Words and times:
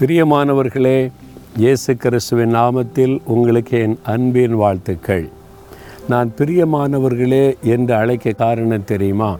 பிரியமானவர்களே 0.00 1.10
இயேசு 1.56 1.96
கிறிஸ்துவின் 1.96 2.54
நாமத்தில் 2.54 3.20
உங்களுக்கு 3.24 3.78
என் 3.78 3.98
அன்பின் 4.02 4.54
வாழ்த்துக்கள். 4.54 5.28
நான் 6.08 6.32
பிரியமானவர்களே 6.38 7.58
என்று 7.62 7.94
அழைக்க 7.94 8.32
காரணம் 8.32 8.84
தெரியுமா? 8.84 9.38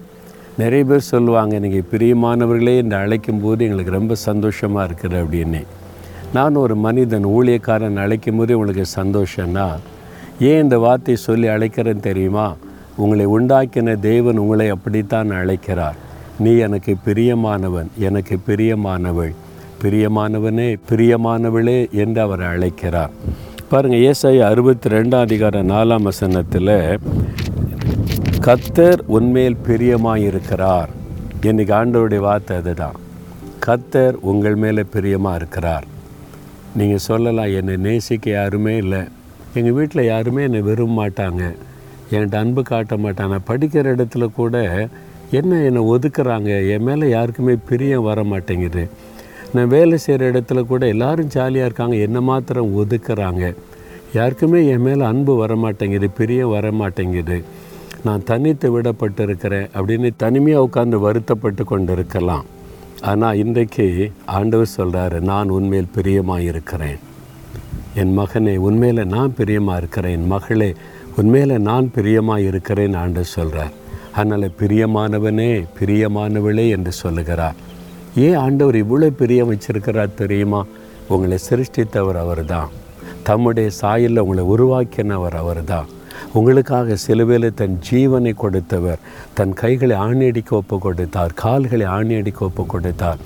நிறைய 0.59 0.84
பேர் 0.84 1.01
சொல்லுவாங்க 1.01 1.59
நீங்கள் 1.59 1.84
பிரியமானவர்களே 1.93 2.77
என்று 2.77 2.97
அழைக்கும் 2.97 3.41
போது 3.41 3.65
எங்களுக்கு 3.65 3.91
ரொம்ப 3.91 4.15
சந்தோஷமாக 4.15 4.93
இருக்குது 4.93 5.19
அப்படின்னு. 5.25 5.62
நான் 6.33 6.55
ஒரு 6.55 6.77
மனிதன் 6.77 7.27
ஊழியக்காரன் 7.27 7.97
அழைக்கும் 7.97 8.37
போது 8.37 8.59
உங்களுக்கு 8.59 8.84
சந்தோஷம்னா 9.02 9.69
ஏன் 10.41 10.62
இந்த 10.62 10.79
வார்த்தை 10.79 11.16
சொல்லி 11.16 11.48
அழைக்கிறேன்னு 11.48 12.01
தெரியுமா? 12.01 12.55
உங்களை 12.97 13.27
உண்டாக்கின 13.27 14.01
தேவன் 14.01 14.37
உங்களை 14.37 14.69
அப்படித்தான் 14.69 15.30
அழைக்கிறார். 15.30 15.95
நீ 16.38 16.57
எனக்கு 16.57 16.95
பிரியமானவன் 17.07 17.87
எனக்கு 17.98 18.38
பிரியமானவள். 18.47 19.34
பிரியமானவனே 19.83 20.69
பிரியமானவளே 20.91 21.79
என்று 22.03 22.21
அவரை 22.21 22.47
அழைக்கிறார். 22.47 23.11
பாருங்கள் 23.71 24.05
ஏசாய 24.09 24.39
அறுபத்தி 24.51 24.89
ரெண்டாம் 24.89 25.25
அதிகார 25.27 25.62
நாலாம் 25.62 26.03
வசனத்தில் 26.03 26.75
கத்தர் 28.47 29.01
உண்மையில் 29.17 29.59
பிரியமாயிருக்கிறார். 29.67 30.91
இருக்கிறார் 31.41 31.73
ஆண்டவருடைய 31.79 32.20
வார்த்தை 32.29 32.57
அதுதான். 32.57 32.97
கத்தர் 33.67 34.17
உங்கள் 34.31 34.57
மேலே 34.65 34.83
பிரியமாக 34.95 35.39
இருக்கிறார் 35.41 35.87
நீங்கள் 36.75 37.05
சொல்லலாம் 37.09 37.55
என்னை 37.59 37.77
நேசிக்க 37.77 38.31
யாருமே 38.31 38.77
இல்லை. 38.77 39.03
எங்கள் 39.55 39.73
வீட்டில் 39.73 40.11
யாருமே 40.12 40.43
என்னை 40.43 40.61
விரும்ப 40.61 40.97
மாட்டாங்க. 40.98 41.43
என்கிட்ட 42.12 42.34
அன்பு 42.34 42.62
காட்ட 42.62 42.97
மாட்டாங்க. 42.97 43.37
படிக்கிற 43.51 43.87
இடத்துல 43.95 44.27
கூட 44.39 44.56
என்ன 45.31 45.61
என்னை 45.69 45.83
ஒதுக்குறாங்க? 45.93 46.51
என் 46.73 46.83
மேலே 46.83 47.09
யாருக்குமே 47.09 47.55
பிரியம் 47.69 48.09
வர 48.11 48.25
மாட்டேங்குது 48.25 48.84
நான் 49.55 49.72
வேலை 49.75 49.97
செய்கிற 50.05 50.30
இடத்துல 50.30 50.61
கூட 50.70 50.83
எல்லாரும் 50.94 51.30
ஜாலியாக 51.34 51.69
இருக்காங்க. 51.69 51.97
என்ன 52.06 52.19
மாத்திரம் 52.30 52.75
ஒதுக்குறாங்க. 52.83 53.44
யாருக்குமே 54.16 54.61
என் 54.72 54.84
மேலே 54.86 55.05
அன்பு 55.12 55.33
வர 55.42 55.53
மாட்டேங்குது 55.56 56.08
பிரியம் 56.19 56.53
வர 56.56 56.66
மாட்டேங்குது 56.80 57.38
நான் 58.06 58.27
தனித்து 58.30 58.66
விடப்பட்டு 58.75 59.22
இருக்கிறேன் 59.27 59.69
அப்படின்னு 59.77 60.08
தனிமையாக 60.16 60.66
உட்காந்து 60.66 60.98
வருத்தப்பட்டு 61.06 61.62
கொண்டு 61.64 61.92
இருக்கலாம் 61.92 62.47
ஆனால் 63.11 63.38
இன்றைக்கு 63.42 63.86
ஆண்டவர் 64.36 64.75
சொல்கிறாரு 64.77 65.19
நான் 65.20 65.48
உண்மையில் 65.48 65.94
பிரியமாக 65.97 66.47
இருக்கிறேன் 66.50 67.00
என் 68.03 68.14
மகனே 68.19 68.55
உண்மையில் 68.69 69.03
நான் 69.06 69.34
பிரியமாக 69.38 69.81
இருக்கிறேன் 69.83 70.14
என் 70.19 70.31
மகளே 70.34 70.70
உண்மையில் 71.20 71.56
நான் 71.60 71.91
பிரியமாக 71.97 72.47
இருக்கிறேன் 72.50 72.97
ஆண்டவர் 73.03 73.34
சொல்கிறார் 73.36 73.75
அதனால் 74.12 74.56
பிரியமானவனே 74.60 75.50
பிரியமானவளே 75.78 76.66
என்று 76.69 76.92
சொல்லுகிறார். 77.03 77.56
ஏன் 78.25 78.34
ஆண்டவர் 78.34 78.77
இவ்வளோ 78.83 79.09
பிரியம் 79.11 79.50
வச்சிருக்கிறார் 79.53 80.19
தெரியுமா? 80.20 80.61
உங்களை 81.09 81.39
சிருஷ்டித்தவர் 81.48 82.19
அவர் 82.22 82.45
தான் 82.45 82.70
தம்முடைய 83.22 83.69
சாயலில் 83.81 84.22
உங்களை 84.22 84.45
உருவாக்கினவர் 84.45 85.36
அவர் 85.41 85.64
தான் 85.64 85.89
உங்களுக்காக 86.33 86.97
சிலுவையில் 86.97 87.55
தன் 87.55 87.77
ஜீவனை 87.91 88.33
கொடுத்தவர் 88.34 89.03
தன் 89.34 89.53
கைகளை 89.53 89.97
ஆணியடிக்க 89.97 90.50
ஒப்பு 90.50 90.78
கொடுத்தார் 90.78 91.34
கால்களை 91.34 91.87
ஆணியடிக்க 91.87 92.41
ஒப்பு 92.41 92.64
கொடுத்தார். 92.67 93.20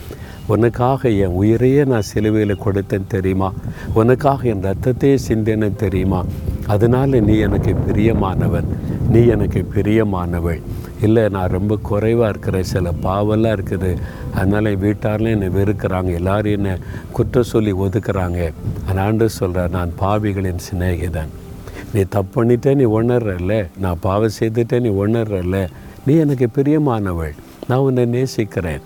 உனக்காக 0.46 1.10
என் 1.24 1.36
உயிரையே 1.40 1.84
நான் 1.84 2.08
சிலுவையில் 2.12 2.62
கொடுத்தேன் 2.64 3.10
தெரியுமா? 3.14 3.52
உனக்காக 3.94 4.48
என் 4.48 4.64
ரத்தத்தையே 4.68 5.18
சிந்தேன்னு 5.28 5.74
தெரியுமா? 5.74 6.24
அதனால் 6.72 7.22
நீ 7.28 7.34
எனக்கு 7.38 7.72
பிரியமானவன். 7.86 8.68
நீ 9.08 9.26
எனக்கு 9.26 9.60
பிரியமானவள். 9.74 10.60
இல்லை 11.02 11.28
நான் 11.28 11.54
ரொம்ப 11.56 11.78
குறைவாக 11.82 12.28
இருக்கிறேன். 12.28 12.68
சில 12.72 12.90
பாவெல்லாம் 13.02 13.54
இருக்குது. 13.58 13.90
அதனால் 14.34 14.64
என் 14.64 14.82
வீட்டாரில் 14.82 15.30
என்னை 15.30 15.48
வெறுக்கிறாங்க. 15.48 16.14
எல்லாரும் 16.14 16.52
என்னை 16.52 16.70
குற்றம் 17.12 17.50
சொல்லி 17.52 17.72
ஒதுக்குறாங்க. 17.72 18.52
ஆனால் 18.88 19.06
ஆண்டு 19.06 19.28
நான் 19.70 19.92
பாவிகளின் 20.00 20.64
சிநேகிதன். 20.68 21.32
நீ 21.94 22.00
தப்பு 22.08 22.44
பண்ணிட்டே 22.44 22.74
நீ 22.74 22.84
உணர்றல்ல. 22.98 23.68
நான் 23.78 23.98
பாவம் 24.00 24.36
செய்துட்டே 24.40 24.80
நீ 24.80 24.88
உணர்றல்ல. 25.04 25.68
நீ 26.06 26.16
எனக்கு 26.16 26.48
பிரியமானவள். 26.56 27.34
நான் 27.68 27.78
உன்னை 27.78 28.04
நேசிக்கிறேன். 28.04 28.80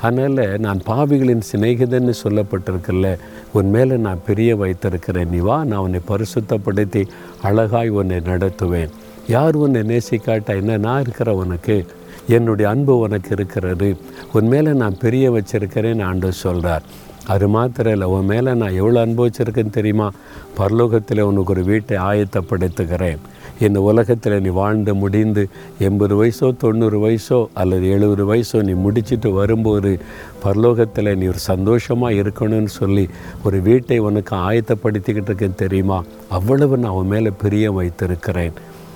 அதனால் 0.00 0.58
நான் 0.58 0.80
பாவிகளின் 0.86 1.42
சிநேகிதன்னு 1.52 2.12
சொல்லப்பட்டிருக்கல 2.22 3.18
உன் 3.52 3.70
மேலே 3.70 3.96
நான் 3.96 4.26
பெரிய 4.26 4.56
வைத்திருக்கிறேன். 4.56 5.30
நீ 5.30 5.36
வா 5.36 5.64
நான் 5.64 5.80
உன்னை 5.80 6.00
பரிசுத்தப்படுத்தி 6.08 7.06
அழகாய் 7.42 7.88
உன்னை 7.88 8.16
நடத்துவேன். 8.16 8.88
யார் 9.28 9.56
உன்னை 9.56 9.80
நேசிக்காட்டா? 9.80 10.56
என்ன 10.56 10.76
நான் 10.76 11.00
இருக்கிற 11.00 11.34
உனக்கு. 11.34 11.86
என்னுடைய 12.28 12.70
அன்பு 12.70 12.98
உனக்கு 12.98 13.28
இருக்கிறது. 13.32 13.96
உன் 14.32 14.46
மேலே 14.46 14.72
நான் 14.72 14.98
பெரிய 14.98 15.30
வச்சிருக்கிறேன் 15.30 16.04
ஆண்டு 16.04 16.32
சொல்கிறார் 16.32 16.82
அது 17.26 17.48
மாத்திரம் 17.48 17.92
இல்லை 17.92 18.08
உன் 18.08 18.24
மேலே 18.24 18.54
நான் 18.54 18.72
எவ்வளோ 18.72 19.06
அனுபவிச்சிருக்கேன்னு 19.06 19.70
தெரியுமா? 19.70 20.10
பரலோகத்தில் 20.58 21.20
உனக்கு 21.20 21.52
ஒரு 21.52 21.62
வீட்டை 21.62 21.96
ஆயத்தப்படுத்துகிறேன். 21.96 23.18
இந்த 23.60 23.80
உலகத்தில் 23.80 24.40
நீ 24.40 24.48
வாழ்ந்து 24.48 24.94
முடிந்து 24.94 25.48
எண்பது 25.78 26.24
வயசோ 26.24 26.56
தொண்ணூறு 26.56 27.08
வயசோ 27.08 27.46
அல்லது 27.54 27.90
எழுபது 27.90 28.34
வயசோ 28.34 28.62
நீ 28.62 28.72
முடிச்சிட்டு 28.72 29.32
வரும்போது 29.32 30.00
பரலோகத்தில் 30.44 31.16
நீ 31.16 31.26
ஒரு 31.26 31.38
சந்தோஷமாக 31.38 32.14
இருக்கணும்னு 32.14 32.64
சொல்லி 32.64 33.08
ஒரு 33.44 33.60
வீட்டை 33.60 33.98
உனக்கு 33.98 34.36
ஆயத்தப்படுத்திக்கிட்டு 34.36 35.22
இருக்கேன் 35.22 35.54
தெரியுமா? 35.54 36.04
அவ்வளவு 36.28 36.76
நான் 36.76 36.92
உன் 36.92 37.06
மேலே 37.06 37.30
பிரியம் 37.30 37.74
வைத்திருக்கிறேன். 37.74 38.52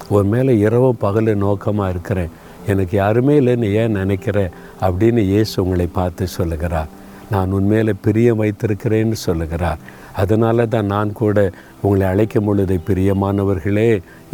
உன் 0.09 0.29
மேலே 0.29 0.59
இரவும் 0.59 0.97
பகலும் 0.99 1.39
நோக்கமாக 1.39 1.91
இருக்கிறேன். 1.91 2.29
எனக்கு 2.67 2.97
யாருமே 2.97 3.41
இல்லைன்னு 3.41 3.73
ஏன் 3.73 3.93
நினைக்கிற? 3.93 4.51
அப்படின்னு 4.81 5.19
இயேசு 5.19 5.63
உங்களை 5.63 5.87
பார்த்து 5.87 6.27
சொல்லுகிறார். 6.27 6.89
நான் 7.33 7.55
உண்மையில் 7.59 8.01
பிரியம் 8.05 8.41
வைத்திருக்கிறேன்னு 8.43 9.19
சொல்லுகிறார். 9.27 9.83
அதனால 10.23 10.67
தான் 10.75 10.91
நான் 10.95 11.13
கூட 11.21 11.39
உங்களை 11.83 12.07
அழைக்கும் 12.13 12.47
பொழுது 12.49 12.75
பிரியமானவர்களே 12.89 13.91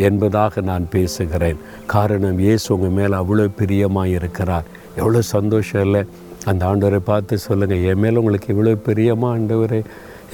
என்பதாக 0.09 0.61
நான் 0.71 0.87
பேசுகிறேன். 0.95 1.61
காரணம் 1.95 2.39
இயேசு 2.47 2.67
உங்கள் 2.77 2.97
மேலே 2.99 3.15
அவ்வளோ 3.23 3.47
பிரியமாக 3.61 4.15
இருக்கிறார். 4.19 4.69
எவ்வளோ 5.01 5.23
சந்தோஷம் 5.37 5.85
இல்லை? 5.87 6.03
அந்த 6.51 6.63
ஆண்டவரை 6.71 7.01
பார்த்து 7.11 7.35
சொல்லுங்கள் 7.49 7.87
என் 7.91 8.03
மேலே 8.05 8.21
உங்களுக்கு 8.23 8.55
இவ்வளோ 8.55 8.75
பிரியமாக 8.89 9.35
ஆண்டவரே? 9.37 9.81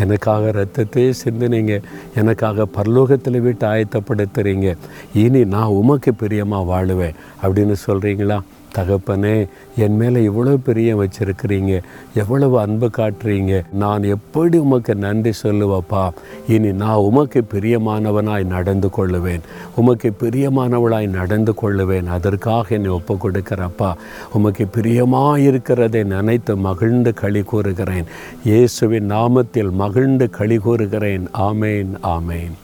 எனக்காக 0.02 0.50
ரத்தத்தையே 0.58 1.10
சிந்தினீங்க. 1.25 1.75
எனக்காக 2.20 2.66
பரலோகத்தில் 2.76 3.44
விட்டு 3.46 3.66
ஆயத்தப்படுத்துகிறீங்க 3.72 4.69
இனி 5.22 5.42
நான் 5.54 5.76
உமக்கு 5.81 6.12
பிரியமாக 6.22 6.69
வாழுவேன். 6.72 7.19
அப்படின்னு 7.44 7.76
சொல்கிறீங்களா 7.86 8.38
தகப்பனே 8.77 9.49
என் 9.77 9.97
மேலே 9.97 10.29
இவ்வளோ 10.29 10.55
பெரிய 10.55 10.97
வச்சிருக்கிறீங்க 10.97 11.83
எவ்வளவு 12.15 12.61
அன்பு 12.61 12.91
காட்டுறீங்க. 12.97 13.65
நான் 13.73 14.03
எப்படி 14.03 14.59
உமக்கு 14.59 14.95
நன்றி 14.95 15.33
சொல்லுவப்பா? 15.43 16.11
இனி 16.49 16.73
நான் 16.73 17.05
உமக்கு 17.09 17.45
பிரியமானவனாய் 17.55 18.47
நடந்து 18.47 18.91
கொள்ளுவேன். 18.97 19.41
உமக்கு 19.77 20.12
பிரியமானவளாய் 20.21 21.09
நடந்து 21.09 21.55
கொள்ளுவேன். 21.62 22.07
அதற்காக 22.07 22.75
என்னை 22.75 22.91
ஒப்பு 22.91 23.15
கொடுக்கிறப்பா 23.15 23.95
உமக்கு 24.33 24.67
பிரியமாக 24.67 25.41
இருக்கிறதை 25.41 26.05
நினைத்து 26.05 26.56
மகிழ்ந்து 26.56 27.15
களி 27.15 27.43
கூறுகிறேன். 27.43 28.05
இயேசுவின் 28.45 29.11
நாமத்தில் 29.11 29.71
மகிழ்ந்து 29.71 30.31
களி 30.31 30.59
கூறுகிறேன். 30.59 31.27
ஆமேன் 31.39 31.93
ஆமேன். 32.03 32.55